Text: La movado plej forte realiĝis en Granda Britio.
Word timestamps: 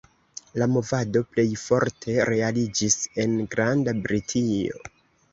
La 0.59 0.67
movado 0.75 1.19
plej 1.33 1.43
forte 1.63 2.15
realiĝis 2.29 2.97
en 3.25 3.35
Granda 3.57 3.93
Britio. 4.07 4.81